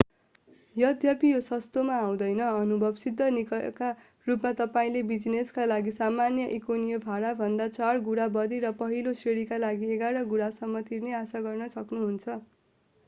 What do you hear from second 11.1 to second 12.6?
आशा गर्न सक्नुहुन्छ